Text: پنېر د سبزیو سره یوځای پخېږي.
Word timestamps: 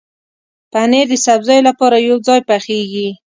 پنېر 0.71 1.05
د 1.11 1.13
سبزیو 1.25 1.71
سره 1.79 1.97
یوځای 2.09 2.39
پخېږي. 2.49 3.09